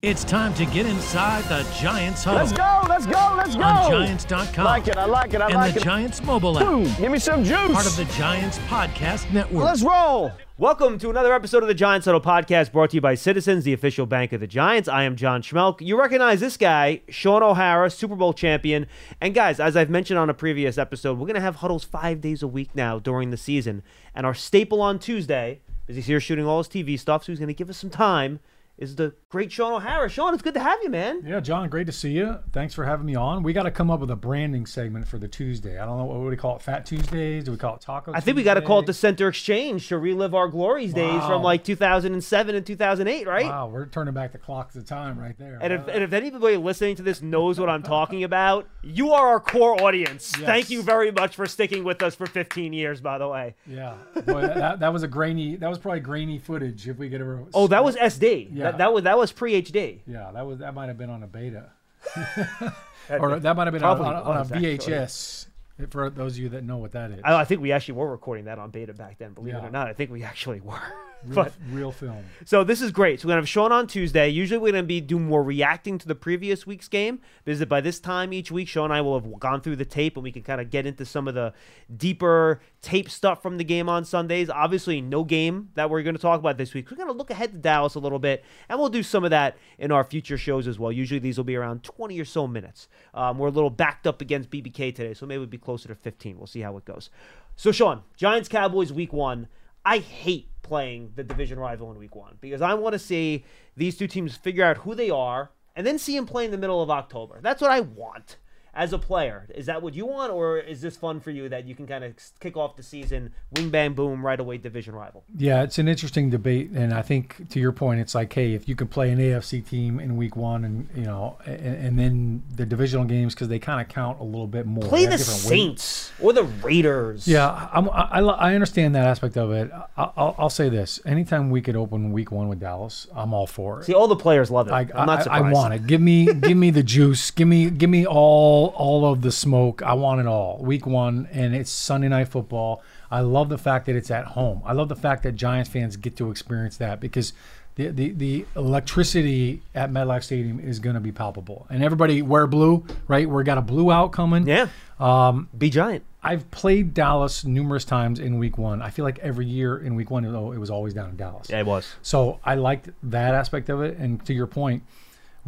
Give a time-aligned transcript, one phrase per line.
[0.00, 2.38] It's time to get inside the Giants huddle.
[2.44, 3.62] Let's go, let's go, let's go.
[3.64, 4.64] On Giants.com.
[4.64, 5.72] Like it, I like it, I like it.
[5.72, 5.80] and the.
[5.80, 6.66] Giants mobile app.
[6.66, 7.72] Boom, give me some juice.
[7.72, 9.64] Part of the Giants Podcast Network.
[9.64, 10.30] Let's roll.
[10.56, 13.72] Welcome to another episode of the Giants Huddle Podcast brought to you by Citizens, the
[13.72, 14.88] official bank of the Giants.
[14.88, 15.80] I am John Schmeelk.
[15.80, 18.86] You recognize this guy, Shaun O'Hara, Super Bowl champion.
[19.20, 22.20] And guys, as I've mentioned on a previous episode, we're going to have huddles five
[22.20, 23.82] days a week now during the season.
[24.14, 27.40] And our staple on Tuesday, because he's here shooting all his TV stuff, so he's
[27.40, 28.38] going to give us some time,
[28.78, 30.08] is the great Shaun O'Hara.
[30.08, 31.22] Shaun, it's good to have you, man.
[31.26, 32.38] Yeah, John, great to see you.
[32.52, 33.42] Thanks for having me on.
[33.42, 35.78] We got to come up with a branding segment for the Tuesday.
[35.80, 37.44] I don't know what would we call it, Fat Tuesdays?
[37.44, 38.12] Do we call it Taco?
[38.14, 41.22] I think we got to call it the Center Exchange to relive our glories days
[41.24, 43.46] from like 2007 and 2008, right?
[43.46, 45.58] Wow, we're turning back the clocks of time right there.
[45.60, 49.28] And if, and if anybody listening to this knows what I'm talking about, you are
[49.28, 50.30] our core audience.
[50.30, 53.56] Thank you very much for sticking with us for 15 years, by the way.
[53.66, 55.56] yeah, Boy, that, that was a grainy.
[55.56, 56.88] That was probably grainy footage.
[56.88, 57.44] If we could ever.
[57.52, 58.50] Oh, that was SD.
[58.52, 58.67] Yeah.
[58.72, 60.00] That, that was that was pre HD.
[60.06, 61.70] Yeah, that was that might have been on a beta,
[63.10, 64.78] or that might have been on, on, on a was, actually.
[64.78, 65.46] VHS.
[65.90, 68.10] For those of you that know what that is, I, I think we actually were
[68.10, 69.32] recording that on beta back then.
[69.32, 70.80] Believe it or not, I think we actually were.
[71.24, 72.24] Real, but real film.
[72.44, 73.20] So this is great.
[73.20, 74.28] So we're gonna have Shaun on Tuesday.
[74.28, 77.98] Usually we're gonna be doing more reacting to the previous week's game because by this
[77.98, 80.42] time each week, Shaun and I will have gone through the tape and we can
[80.42, 81.52] kind of get into some of the
[81.96, 84.48] deeper tape stuff from the game on Sundays.
[84.48, 86.90] Obviously, no game that we're gonna talk about this week.
[86.90, 89.56] We're gonna look ahead to Dallas a little bit, and we'll do some of that
[89.78, 90.92] in our future shows as well.
[90.92, 92.88] Usually these will be around 20 or so minutes.
[93.12, 95.94] Um, we're a little backed up against BBK today, so maybe we'll be closer to
[95.94, 96.38] 15.
[96.38, 97.10] We'll see how it goes.
[97.56, 99.48] So Shaun, Giants Cowboys week one.
[99.88, 103.96] I hate playing the division rival in week one because I want to see these
[103.96, 106.82] two teams figure out who they are and then see them play in the middle
[106.82, 107.40] of October.
[107.40, 108.36] That's what I want
[108.74, 109.46] as a player.
[109.54, 112.04] Is that what you want, or is this fun for you that you can kind
[112.04, 115.24] of kick off the season, wing bang boom, right away division rival?
[115.36, 118.68] Yeah, it's an interesting debate, and I think to your point, it's like, hey, if
[118.68, 122.42] you can play an AFC team in Week One, and you know, and, and then
[122.54, 124.84] the divisional games because they kind of count a little bit more.
[124.84, 125.48] Play the different weight.
[125.48, 127.26] Saints or the Raiders.
[127.26, 129.70] Yeah, I'm, I, I I understand that aspect of it.
[129.96, 133.46] I, I'll, I'll say this: anytime we could open Week One with Dallas, I'm all
[133.46, 133.84] for it.
[133.84, 134.72] See, all the players love it.
[134.72, 135.44] I, I'm not I, surprised.
[135.44, 135.86] I want it.
[135.86, 137.30] Give me, give me the juice.
[137.30, 139.82] Give me, give me all, all of the smoke.
[139.82, 140.58] I want it all.
[140.58, 142.82] Week one, and it's Sunday night football.
[143.10, 144.62] I love the fact that it's at home.
[144.64, 147.32] I love the fact that Giants fans get to experience that because
[147.76, 151.66] the the, the electricity at MetLife Stadium is going to be palpable.
[151.70, 153.28] And everybody wear blue, right?
[153.28, 154.46] We got a blue out coming.
[154.46, 154.68] Yeah.
[155.00, 156.04] Um, Be giant.
[156.22, 158.82] I've played Dallas numerous times in Week One.
[158.82, 161.48] I feel like every year in Week One, oh, it was always down in Dallas.
[161.48, 161.94] Yeah, it was.
[162.02, 163.96] So I liked that aspect of it.
[163.96, 164.82] And to your point,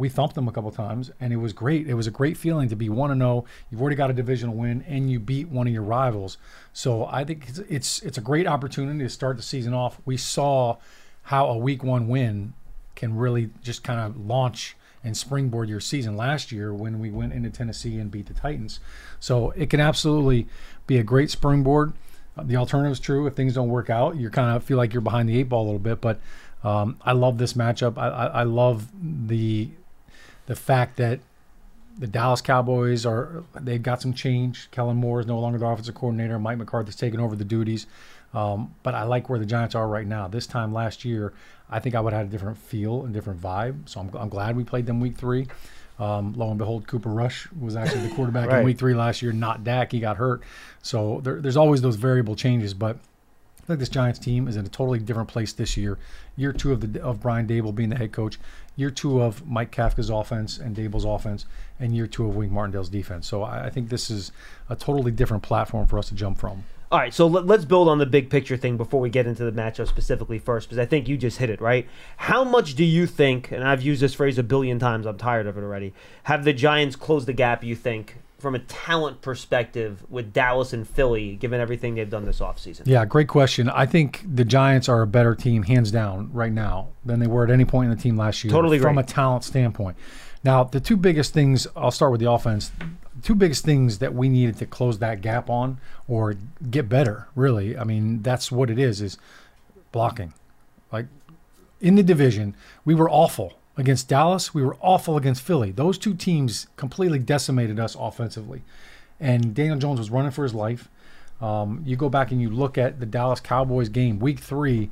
[0.01, 1.87] we thumped them a couple times, and it was great.
[1.87, 3.45] It was a great feeling to be one to zero.
[3.69, 6.37] You've already got a divisional win, and you beat one of your rivals.
[6.73, 10.01] So I think it's it's, it's a great opportunity to start the season off.
[10.03, 10.77] We saw
[11.23, 12.53] how a Week One win
[12.95, 17.33] can really just kind of launch and springboard your season last year when we went
[17.33, 18.79] into Tennessee and beat the Titans.
[19.19, 20.47] So it can absolutely
[20.87, 21.93] be a great springboard.
[22.41, 23.27] The alternative is true.
[23.27, 25.63] If things don't work out, you kind of feel like you're behind the eight ball
[25.63, 26.01] a little bit.
[26.01, 26.19] But
[26.63, 27.97] um, I love this matchup.
[27.97, 28.87] I, I, I love
[29.27, 29.69] the
[30.47, 31.19] the fact that
[31.99, 34.69] the Dallas Cowboys are they've got some change.
[34.71, 36.39] Kellen Moore is no longer the offensive coordinator.
[36.39, 37.85] Mike McCarthy's taken over the duties.
[38.33, 40.27] Um, but I like where the Giants are right now.
[40.29, 41.33] This time last year,
[41.69, 43.89] I think I would have had a different feel and different vibe.
[43.89, 45.47] So I'm, I'm glad we played them week three.
[45.99, 48.59] Um, lo and behold, Cooper Rush was actually the quarterback Right.
[48.59, 49.91] in week three last year, not Dak.
[49.91, 50.41] He got hurt.
[50.81, 52.73] So there, there's always those variable changes.
[52.73, 52.97] But
[53.61, 55.99] I think this Giants team is in a totally different place this year.
[56.35, 58.39] Year two of the of Brian Daboll being the head coach,
[58.75, 61.45] year two of Mike Kafka's offense and Daboll's offense,
[61.79, 63.27] and year two of Wink Martindale's defense.
[63.27, 64.31] So I, I think this is
[64.69, 66.63] a totally different platform for us to jump from.
[66.91, 69.45] All right, so let, let's build on the big picture thing before we get into
[69.45, 71.87] the matchup specifically first, because I think you just hit it right.
[72.17, 73.49] How much do you think?
[73.51, 75.05] And I've used this phrase a billion times.
[75.05, 75.93] I'm tired of it already.
[76.23, 77.63] Have the Giants closed the gap?
[77.63, 82.39] You think from a talent perspective with Dallas and Philly, given everything they've done this
[82.39, 82.81] offseason?
[82.85, 83.69] Yeah, great question.
[83.69, 87.43] I think the Giants are a better team, hands down, right now than they were
[87.43, 88.51] at any point in the team last year.
[88.51, 89.03] Totally from agree.
[89.03, 89.95] a talent standpoint.
[90.43, 91.67] Now, the two biggest things.
[91.75, 92.71] I'll start with the offense.
[93.15, 96.35] The two biggest things that we needed to close that gap on or
[96.69, 97.27] get better.
[97.35, 99.01] Really, I mean, that's what it is.
[99.01, 99.17] Is
[99.91, 100.33] blocking.
[100.91, 101.05] Like
[101.79, 102.55] in the division,
[102.85, 104.53] we were awful against Dallas.
[104.53, 105.71] We were awful against Philly.
[105.71, 108.61] Those two teams completely decimated us offensively.
[109.19, 110.89] And Daniel Jones was running for his life.
[111.41, 114.89] Um, you go back and you look at the Dallas Cowboys game, week three,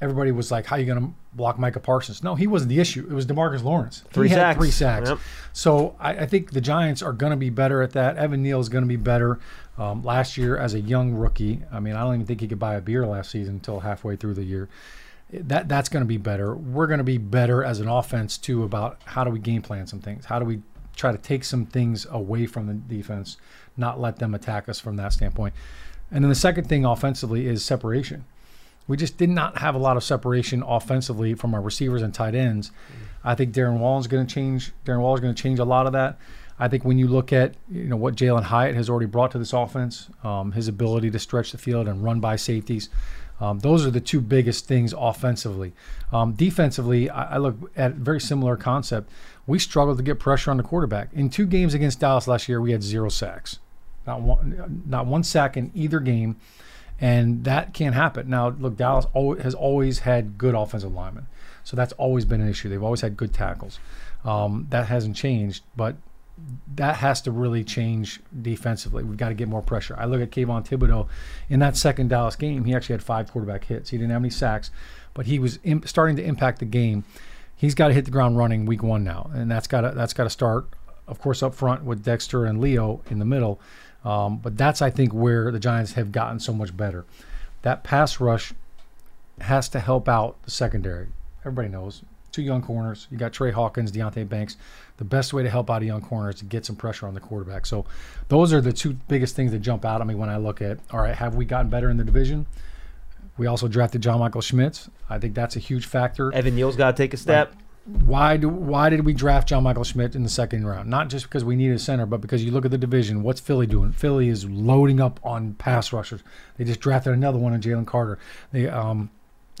[0.00, 2.22] everybody was like, How are you going to block Micah Parsons?
[2.22, 3.06] No, he wasn't the issue.
[3.08, 4.04] It was Demarcus Lawrence.
[4.10, 4.58] Three he sacks.
[4.58, 5.10] three sacks.
[5.10, 5.18] Yep.
[5.52, 8.16] So I, I think the Giants are going to be better at that.
[8.16, 9.38] Evan Neal is going to be better.
[9.78, 12.58] Um, last year, as a young rookie, I mean, I don't even think he could
[12.58, 14.68] buy a beer last season until halfway through the year.
[15.32, 16.54] That that's going to be better.
[16.54, 19.86] We're going to be better as an offense too about how do we game plan
[19.86, 20.26] some things.
[20.26, 20.60] How do we
[20.96, 23.36] try to take some things away from the defense,
[23.76, 25.54] not let them attack us from that standpoint.
[26.10, 28.24] And then the second thing offensively is separation.
[28.86, 32.34] We just did not have a lot of separation offensively from our receivers and tight
[32.34, 32.72] ends.
[33.24, 34.72] I think Darren Waller is going to change.
[34.84, 36.18] Darren Waller is going to change a lot of that.
[36.58, 39.38] I think when you look at you know what Jalen Hyatt has already brought to
[39.38, 42.90] this offense, um, his ability to stretch the field and run by safeties,
[43.42, 45.72] um, those are the two biggest things offensively.
[46.12, 49.10] Um, defensively, I, I look at very similar concept.
[49.46, 51.08] We struggled to get pressure on the quarterback.
[51.12, 53.58] In two games against Dallas last year, we had zero sacks,
[54.06, 56.36] not one, not one sack in either game
[57.02, 58.30] and that can't happen.
[58.30, 61.26] Now, look, Dallas al- has always had good offensive linemen,
[61.64, 62.68] so that's always been an issue.
[62.68, 63.80] They've always had good tackles.
[64.24, 65.96] Um, that hasn't changed, but
[66.76, 69.04] that has to really change defensively.
[69.04, 69.94] We've got to get more pressure.
[69.98, 71.08] I look at Kayvon Thibodeaux
[71.48, 72.64] in that second Dallas game.
[72.64, 73.90] He actually had five quarterback hits.
[73.90, 74.70] He didn't have any sacks,
[75.14, 77.04] but he was starting to impact the game.
[77.54, 80.14] He's got to hit the ground running week one now, and that's got to that's
[80.14, 80.66] got to start,
[81.06, 83.60] of course, up front with Dexter and Leo in the middle.
[84.04, 87.04] Um, but that's I think where the Giants have gotten so much better.
[87.62, 88.52] That pass rush
[89.40, 91.08] has to help out the secondary.
[91.44, 92.02] Everybody knows
[92.32, 93.06] two young corners.
[93.10, 94.56] You got Tre Hawkins, Deonte Banks.
[94.96, 97.14] The best way to help out a young corner is to get some pressure on
[97.14, 97.66] the quarterback.
[97.66, 97.84] So
[98.28, 100.78] those are the two biggest things that jump out at me when I look at
[100.90, 102.46] all right, have we gotten better in the division?
[103.36, 104.90] We also drafted John Michael Schmitz.
[105.08, 107.54] I think that's a huge factor Evan Neal's got to take a step.
[107.84, 110.88] why do why did we draft John Michael Schmitz in the second round?
[110.88, 113.22] Not just because we needed a center, but because you look at the division.
[113.22, 113.92] What's Philly doing?
[113.92, 116.22] Philly is loading up on pass rushers.
[116.56, 118.18] They just drafted another one in Jalen Carter.
[118.52, 119.10] They um,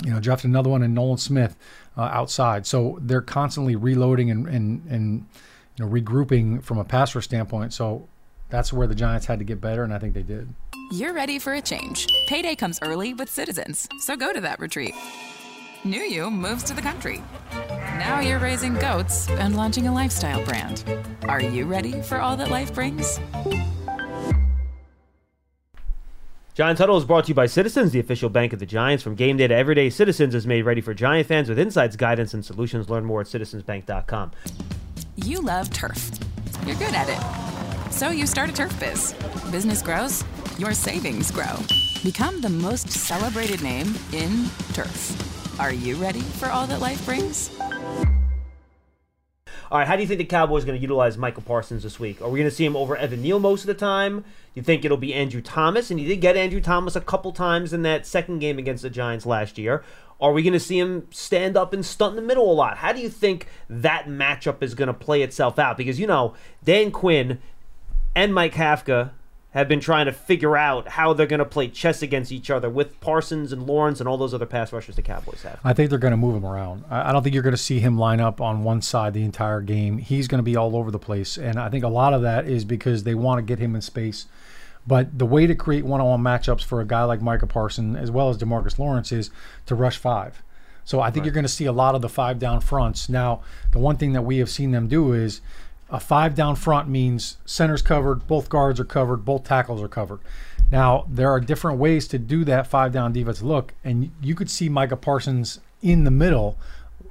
[0.04, 1.56] you know, drafted another one in Nolan Smith
[1.96, 2.66] uh, outside.
[2.66, 5.26] So they're constantly reloading and and and
[5.76, 7.72] you know regrouping from a pass rush standpoint.
[7.72, 8.08] So
[8.48, 10.52] that's where the Giants had to get better, and I think they did.
[10.90, 12.06] You're ready for a change.
[12.28, 14.94] Payday comes early with Citizens, so go to that retreat.
[15.84, 17.22] New you moves to the country.
[17.98, 20.84] Now you're raising goats and launching a lifestyle brand.
[21.24, 23.18] Are you ready for all that life brings?
[26.54, 29.02] Giants Huddle is brought to you by Citizens, the official bank of the Giants.
[29.02, 32.34] From game day to everyday, Citizens is made ready for Giant fans with insights, guidance,
[32.34, 32.90] and solutions.
[32.90, 34.32] Learn more at citizensbank.com.
[35.16, 36.10] You love turf.
[36.66, 37.92] You're good at it.
[37.92, 39.14] So you start a turf biz.
[39.50, 40.24] Business grows,
[40.58, 41.56] your savings grow.
[42.04, 44.44] Become the most celebrated name in
[44.74, 45.58] turf.
[45.58, 47.48] Are you ready for all that life brings?
[49.72, 51.98] All right, how do you think the Cowboys are going to utilize Micah Parsons this
[51.98, 52.20] week?
[52.20, 54.22] Are we going to see him over Evan Neal most of the time?
[54.52, 55.90] You think it'll be Andrew Thomas?
[55.90, 58.90] And you did get Andrew Thomas a couple times in that second game against the
[58.90, 59.82] Giants last year.
[60.20, 62.76] Are we going to see him stand up and stunt in the middle a lot?
[62.76, 65.78] How do you think that matchup is going to play itself out?
[65.78, 67.38] Because, you know, Dan Quinn
[68.14, 69.12] and Mike Kafka
[69.52, 72.68] have been trying to figure out how they're going to play chess against each other
[72.68, 75.60] with Parsons and Lawrence and all those other pass rushers the Cowboys have.
[75.62, 76.84] I think they're going to move him around.
[76.90, 79.60] I don't think you're going to see him line up on one side the entire
[79.60, 79.98] game.
[79.98, 82.48] He's going to be all over the place, and I think a lot of that
[82.48, 84.26] is because they want to get him in space.
[84.86, 88.30] But the way to create one-on-one matchups for a guy like Micah Parson as well
[88.30, 89.30] as Demarcus Lawrence is
[89.66, 90.42] to rush five.
[90.84, 93.08] So I think you're going to see a lot of the five down fronts.
[93.08, 95.40] Now, the one thing that we have seen them do is
[95.92, 100.18] a five down front means center's covered, both guards are covered, both tackles are covered.
[100.72, 104.50] Now, there are different ways to do that five down defense look, and you could
[104.50, 106.58] see Micah Parsons in the middle,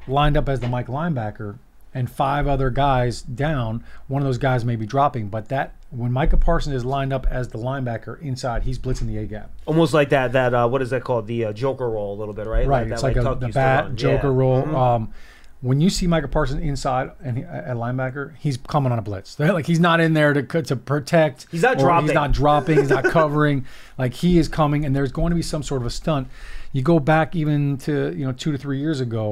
[0.07, 1.57] lined up as the Mike linebacker,
[1.93, 3.83] and five other guys down.
[4.07, 7.27] One of those guys may be dropping, but that when Micah Parsons is lined up
[7.29, 9.51] as the linebacker inside, he's blitzing the A gap.
[9.65, 10.31] Almost like that.
[10.31, 11.27] That uh, what is that called?
[11.27, 12.65] The uh, Joker roll a little bit, right?
[12.65, 13.93] Right, that it's way like a, the bat.
[13.95, 14.33] Joker Yeah.
[14.33, 14.63] roll.
[14.63, 14.73] Mhm.
[14.75, 15.13] Um,
[15.61, 19.35] when you see Micah Parsons inside and he, at linebacker, he's coming on a blitz.
[19.37, 21.47] They're like he's not in there to to protect.
[21.51, 22.07] He's not dropping.
[22.07, 22.77] He's not dropping.
[22.79, 23.65] He's not covering.
[23.97, 26.27] Like he is coming, and there's going to be some sort of a stunt.
[26.73, 29.23] You go back even to you know two to three years ago,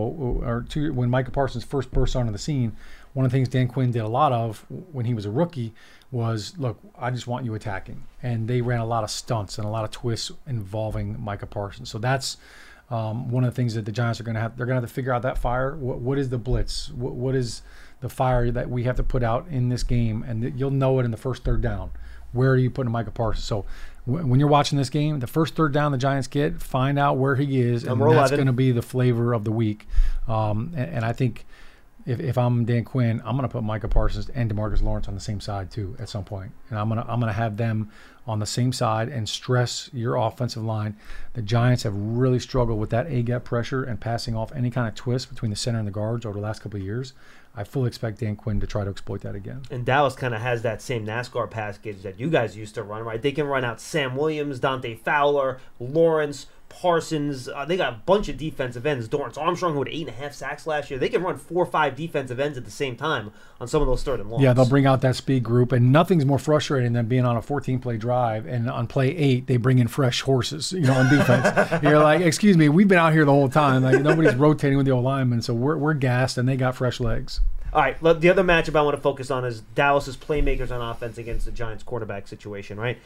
[0.43, 2.75] or two when Micah Parsons first burst onto the scene.
[3.13, 5.73] One of the things Dan Quinn did a lot of when he was a rookie
[6.11, 9.65] was look, I just want you attacking, and they ran a lot of stunts and
[9.65, 11.89] a lot of twists involving Micah Parsons.
[11.89, 12.37] So that's
[12.89, 14.57] um, one of the things that the Giants are going to have.
[14.57, 15.75] They're going to have to figure out that fire.
[15.75, 16.89] What, what is the blitz?
[16.91, 17.61] What, what is
[18.01, 20.23] the fire that we have to put out in this game?
[20.27, 21.91] And you'll know it in the first third down.
[22.31, 23.45] Where are you putting Micah Parsons?
[23.45, 23.65] So
[24.07, 27.17] w- when you're watching this game, the first third down the Giants get, find out
[27.17, 29.87] where he is, and Number that's going to be the flavor of the week.
[30.27, 31.45] Um, and, and I think
[32.09, 35.19] if, if I'm Dan Quinn, I'm gonna put Micah Parsons and Demarcus Lawrence on the
[35.19, 37.91] same side too at some point, and I'm gonna I'm gonna have them
[38.25, 40.97] on the same side and stress your offensive line.
[41.33, 44.87] The Giants have really struggled with that A gap pressure and passing off any kind
[44.87, 47.13] of twist between the center and the guards over the last couple of years.
[47.55, 49.63] I fully expect Dan Quinn to try to exploit that again.
[49.69, 53.03] And Dallas kind of has that same NASCAR package that you guys used to run,
[53.03, 53.21] right?
[53.21, 57.49] They can run out Sam Williams, Dante Fowler, Lawrence, Parsons.
[57.49, 59.09] Uh, they got a bunch of defensive ends.
[59.09, 60.99] Dorance Armstrong, who had eight and a half sacks last year.
[60.99, 63.87] They can run four or five defensive ends at the same time on some of
[63.87, 64.43] those third and longs.
[64.43, 67.41] Yeah, they'll bring out that speed group, and nothing's more frustrating than being on a
[67.41, 71.09] 14 play drive and on play eight they bring in fresh horses, you know, on
[71.09, 71.83] defense.
[71.83, 73.83] You're like, excuse me, we've been out here the whole time.
[73.83, 76.99] Like nobody's rotating with the old linemen, so we're we're gassed, and they got fresh
[76.99, 77.41] legs.
[77.71, 81.19] All right, the other matchup I want to focus on is Dallas's playmakers on offense
[81.19, 82.97] against the Giants' quarterback situation, right?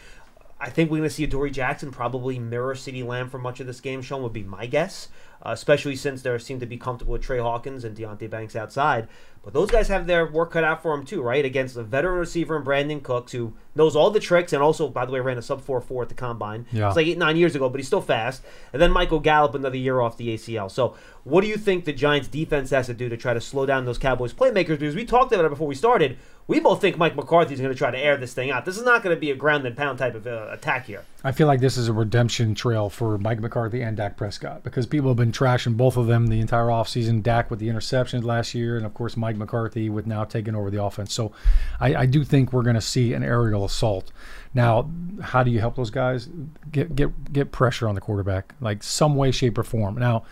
[0.64, 3.68] I think we're going to see Adoree Jackson probably mirror CeeDee Lamb for much of
[3.68, 4.02] this game.
[4.02, 5.10] Shaun would be my guess,
[5.46, 9.08] uh, especially since they seem to be comfortable with Tre Hawkins and Deonte Banks outside.
[9.44, 11.44] But those guys have their work cut out for them too, right?
[11.44, 15.06] Against a veteran receiver and Brandin Cooks, who knows all the tricks and also, by
[15.06, 16.66] the way, ran a sub four four at the combine.
[16.72, 16.88] Yeah.
[16.88, 18.42] It's like eight nine years ago, but he's still fast.
[18.72, 20.72] And then Michael Gallup another year off the ACL.
[20.72, 20.96] So,
[21.26, 23.84] what do you think the Giants defense has to do to try to slow down
[23.84, 24.80] those Cowboys playmakers?
[24.80, 26.18] Because we talked about it before we started.
[26.48, 28.66] We both think Mike McCarthy's going to try to air this thing out.
[28.66, 31.06] This is not going to be a ground and pound type of uh, attack here.
[31.24, 34.86] I feel like this is a redemption trail for Mike McCarthy and Dak Prescott because
[34.86, 37.22] people have been trashing both of them the entire offseason.
[37.24, 40.70] Dak with the interceptions last year, and of course Mike McCarthy with now taking over
[40.70, 41.14] the offense.
[41.14, 41.32] So
[41.80, 44.12] I, I do think we're going to see an aerial assault.
[44.54, 44.90] Now,
[45.22, 46.30] how do you help those guys?
[46.72, 49.96] Get get get pressure on the quarterback, like some way, shape, or form.
[49.96, 50.24] Now,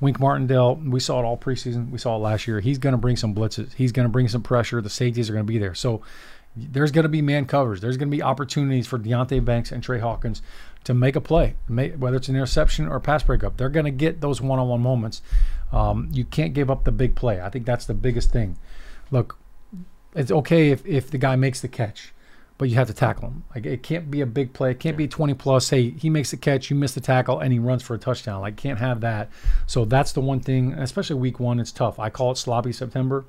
[0.00, 1.90] Wink Martindale, we saw it all preseason.
[1.90, 2.60] We saw it last year.
[2.60, 3.72] He's going to bring some blitzes.
[3.74, 4.80] He's going to bring some pressure.
[4.80, 5.74] The safeties are going to be there.
[5.74, 6.02] So
[6.54, 7.80] there's going to be man covers.
[7.80, 10.42] There's going to be opportunities for Deonte Banks and Tre Hawkins
[10.86, 13.56] to make a play, make, whether it's an interception or a pass breakup.
[13.56, 15.20] They're going to get those one-on-one moments.
[15.72, 17.40] Um, you can't give up the big play.
[17.40, 18.56] I think that's the biggest thing.
[19.10, 19.36] Look,
[20.14, 22.14] it's okay if, if the guy makes the catch,
[22.56, 23.44] but you have to tackle him.
[23.52, 24.70] Like it can't be a big play.
[24.70, 25.68] It can't be 20 plus.
[25.68, 28.40] Hey, he makes the catch, you miss the tackle, and he runs for a touchdown.
[28.40, 29.28] Like can't have that.
[29.66, 31.58] So that's the one thing, especially week one.
[31.58, 31.98] It's tough.
[31.98, 33.24] I call it sloppy September.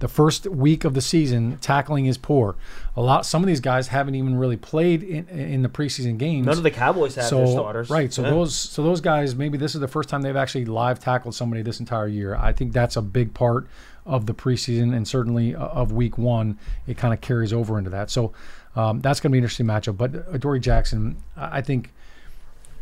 [0.00, 2.56] The first week of the season, tackling is poor.
[2.96, 3.24] A lot.
[3.24, 6.46] Some of these guys haven't even really played in, in the preseason games.
[6.46, 7.90] None of the Cowboys have so their starters.
[7.90, 8.12] right.
[8.12, 8.30] So Yeah.
[8.30, 11.62] those so those guys maybe this is the first time they've actually live tackled somebody
[11.62, 12.34] this entire year.
[12.34, 13.66] I think that's a big part
[14.04, 16.58] of the preseason and certainly uh, of week one.
[16.86, 18.10] It kind of carries over into that.
[18.10, 18.32] So
[18.76, 19.96] um, that's going to be an interesting matchup.
[19.96, 21.92] But Adoree Jackson, I I think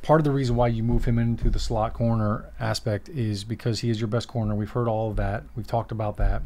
[0.01, 3.81] part of the reason why you move him into the slot corner aspect is because
[3.81, 4.55] he is your best corner.
[4.55, 5.45] We've heard all of that.
[5.55, 6.43] We've talked about that.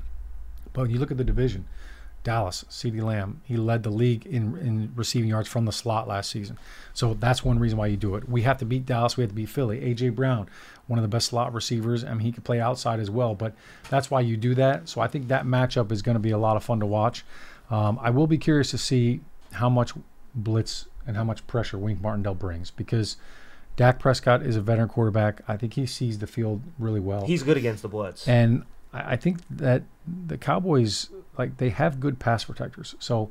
[0.77, 1.65] But when you look at the division,
[2.23, 6.31] Dallas, CeeDee Lamb, he led the league in, in receiving yards from the slot last
[6.31, 6.59] season.
[6.93, 8.29] So that's one reason why you do it.
[8.29, 9.17] We have to beat Dallas.
[9.17, 9.83] We have to beat Philly.
[9.83, 10.11] A.J.
[10.11, 10.51] Brown,
[10.87, 12.05] one of the best slot receivers.
[12.05, 13.55] I mean, he can play outside as well, but
[13.89, 14.87] that's why you do that.
[14.87, 17.25] So I think that matchup is going to be a lot of fun to watch.
[17.71, 19.95] Um, I will be curious to see how much
[20.35, 23.17] blitz and how much pressure Wink Martindale brings because
[23.77, 25.41] Dak Prescott is a veteran quarterback.
[25.49, 27.25] I think he sees the field really well.
[27.25, 28.29] He's good against the blitz.
[28.29, 32.95] And I I think that the Cowboys, like, they have good pass protectors.
[32.99, 33.31] So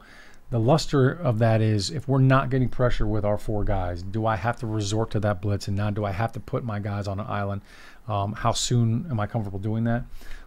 [0.52, 4.26] the luster of that is if we're not getting pressure with our four guys, do
[4.26, 5.68] I have to resort to that blitz?
[5.68, 7.62] And now do I have to put my guys on an island?
[8.08, 10.04] Um, how soon am I comfortable doing that?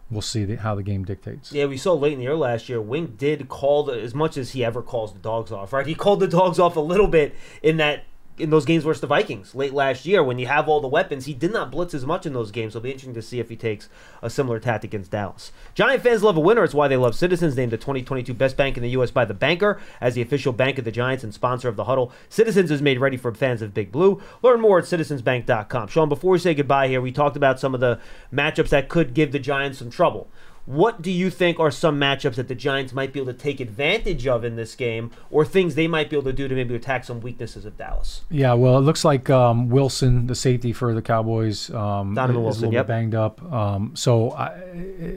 [0.09, 1.51] We'll see the, how the game dictates.
[1.51, 2.81] Yeah, we saw late in the year last year.
[2.81, 5.73] Wink did call the, as much as he ever calls the dogs off.
[5.73, 8.05] Right, he called the dogs off a little bit in that
[8.39, 11.25] in those games versus the Vikings late last year when you have all the weapons.
[11.25, 12.73] He did not blitz as much in those games.
[12.73, 13.89] So it'll be interesting to see if he takes
[14.21, 15.51] a similar tactic against Dallas.
[15.75, 16.63] Giant fans love a winner.
[16.63, 19.11] It's why they love Citizens, named the 2022 best bank in the U.S.
[19.11, 22.11] by the Banker as the official bank of the Giants and sponsor of the Huddle.
[22.29, 24.21] Citizens is made ready for fans of Big Blue.
[24.41, 25.87] Learn more at citizensbank.com.
[25.87, 27.99] Shaun, before we say goodbye here, we talked about some of the
[28.33, 30.29] matchups that could give the Giants some trouble.
[30.69, 33.59] What do you think are some matchups that the Giants might be able to take
[33.59, 36.75] advantage of in this game, or things they might be able to do to maybe
[36.75, 38.21] attack some weaknesses of Dallas?
[38.29, 42.43] Yeah, well, it looks like um, Wilson, the safety for the Cowboys, um, Donovan is
[42.43, 42.85] Wilson, a little yep.
[42.85, 43.41] bit banged up.
[43.51, 44.49] Um, so I,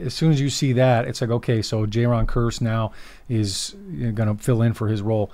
[0.03, 2.91] as soon as you see that, it's like okay, so Jayron Kearse now
[3.29, 3.75] is
[4.15, 5.31] going to fill in for his role.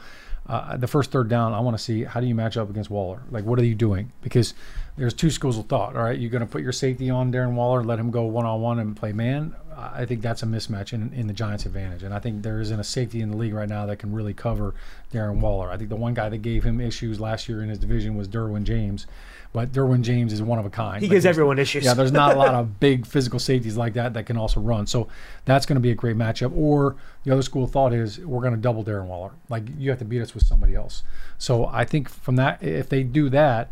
[0.50, 2.90] Uh, the first third down, I want to see how do you match up against
[2.90, 3.22] Waller?
[3.30, 4.12] Like, what are you doing?
[4.22, 4.56] Because
[4.98, 5.96] there's two schools of thought.
[5.96, 8.48] All right, you're going to put your safety on Darren Waller, let him go one
[8.48, 9.56] on one and play man.
[9.78, 12.04] I think that's a mismatch in, in the Giants' advantage.
[12.04, 14.34] And I think there isn't a safety in the league right now that can really
[14.34, 14.74] cover
[15.14, 15.70] Darren Waller.
[15.70, 18.28] I think the one guy that gave him issues last year in his division was
[18.28, 19.06] Derwin James.
[19.52, 21.02] But Derwin James is one of a kind.
[21.02, 21.84] He Like, gives everyone issues.
[21.84, 24.86] Yeah, there's not a lot of big physical safeties like that that can also run.
[24.86, 25.08] So
[25.46, 26.56] that's going to be a great matchup.
[26.56, 29.32] Or the other school of thought is we're going to double Darren Waller.
[29.50, 31.02] Like you have to beat us with somebody else.
[31.40, 33.72] So I think from that, if they do that,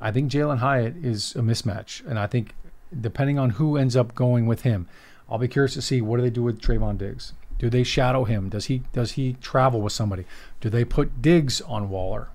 [0.00, 2.06] I think Jalen Hyatt is a mismatch.
[2.06, 2.54] And I think
[3.00, 4.86] depending on who ends up going with him,
[5.28, 7.32] I'll be curious to see what do they do with Trevon Diggs.
[7.58, 8.48] Do they shadow him?
[8.48, 10.24] Does he does he travel with somebody?
[10.60, 12.28] Do they put Diggs on Waller?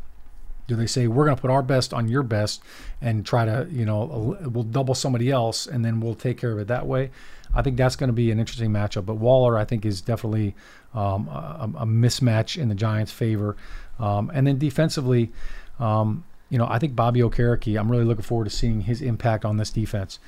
[0.71, 2.63] Do they say we're going to put our best on your best
[3.01, 6.59] and try to, you know, we'll double somebody else and then we'll take care of
[6.59, 7.11] it that way?
[7.53, 9.05] I think that's going to be an interesting matchup.
[9.05, 10.55] But Waller, I think, is definitely
[10.93, 13.57] um, a, a mismatch in the Giants' favor.
[13.99, 15.33] Um, and then defensively,
[15.77, 19.43] um, you know, I think Bobby Okereke, I'm really looking forward to seeing his impact
[19.43, 20.19] on this defense.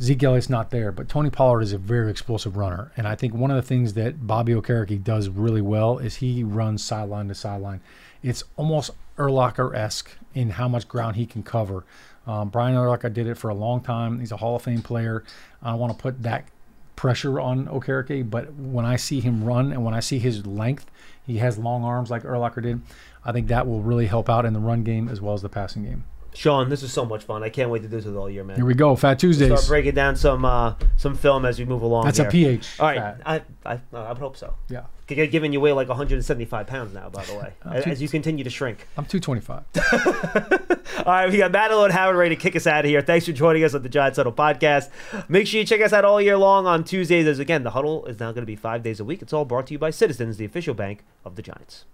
[0.00, 2.90] Zeke Elliott's not there, but Tony Pollard is a very explosive runner.
[2.96, 6.42] And I think one of the things that Bobby Okereke does really well is he
[6.42, 7.80] runs sideline to sideline.
[8.24, 11.84] It's almost Urlacher esque in how much ground he can cover.
[12.26, 14.18] Um, Brian Urlacher did it for a long time.
[14.18, 15.24] He's a Hall of Fame player.
[15.62, 16.46] I don't want to put that
[16.96, 20.90] pressure on Okereke, but when I see him run and when I see his length,
[21.26, 22.80] he has long arms like Urlacher did.
[23.26, 25.50] I think that will really help out in the run game as well as the
[25.50, 26.04] passing game.
[26.34, 27.42] Shaun, this is so much fun.
[27.42, 28.56] I can't wait to do this with all year, man.
[28.56, 29.48] Here we go, Fat Tuesdays.
[29.48, 32.04] Start breaking down some uh, some film as we move along.
[32.04, 32.28] That's here.
[32.28, 32.80] a PH.
[32.80, 33.20] All right, fat.
[33.24, 34.54] I, I I would hope so.
[34.68, 38.42] Yeah, Given you weigh like 175 pounds now, by the way, as, as you continue
[38.42, 38.88] to shrink.
[38.96, 39.64] I'm 225.
[41.06, 43.02] All right, we got Madeline Howard ready to kick us out of here.
[43.02, 44.88] Thanks for joining us on the Giants Huddle podcast.
[45.28, 47.26] Make sure you check us out all year long on Tuesdays.
[47.26, 49.20] As again, the Huddle is now going to be five days a week.
[49.20, 51.84] It's all brought to you by Citizens, the official bank of the Giants.